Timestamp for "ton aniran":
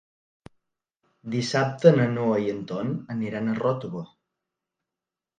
2.71-3.51